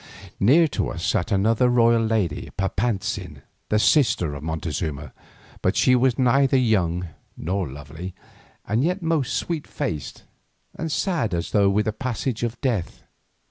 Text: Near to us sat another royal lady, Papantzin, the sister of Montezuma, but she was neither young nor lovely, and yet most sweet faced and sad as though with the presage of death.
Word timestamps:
Near 0.39 0.67
to 0.69 0.89
us 0.89 1.05
sat 1.05 1.31
another 1.31 1.69
royal 1.69 2.01
lady, 2.03 2.49
Papantzin, 2.57 3.43
the 3.69 3.77
sister 3.77 4.33
of 4.33 4.41
Montezuma, 4.41 5.13
but 5.61 5.75
she 5.75 5.95
was 5.95 6.17
neither 6.17 6.57
young 6.57 7.09
nor 7.37 7.69
lovely, 7.69 8.15
and 8.67 8.83
yet 8.83 9.03
most 9.03 9.35
sweet 9.35 9.67
faced 9.67 10.23
and 10.75 10.91
sad 10.91 11.35
as 11.35 11.51
though 11.51 11.69
with 11.69 11.85
the 11.85 11.93
presage 11.93 12.41
of 12.41 12.59
death. 12.61 13.03